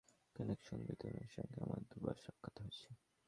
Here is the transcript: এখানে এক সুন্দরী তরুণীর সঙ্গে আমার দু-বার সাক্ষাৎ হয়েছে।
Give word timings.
এখানে 0.29 0.51
এক 0.53 0.61
সুন্দরী 0.63 0.95
তরুণীর 0.95 1.31
সঙ্গে 1.31 1.57
আমার 1.65 1.79
দু-বার 1.89 2.17
সাক্ষাৎ 2.25 2.55
হয়েছে। 2.61 2.87